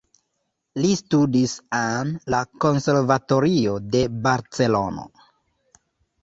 Li 0.85 0.93
studis 1.01 1.53
en 1.79 2.13
la 2.35 2.39
Konservatorio 2.65 3.75
de 3.97 4.03
Barcelono. 4.25 5.07